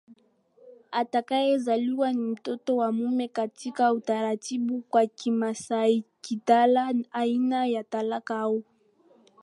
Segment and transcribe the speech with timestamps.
[0.91, 8.63] atakayezaliwa ni mtoto wa mume katika utaratibu wa KimasaiKitala aina ya talaka au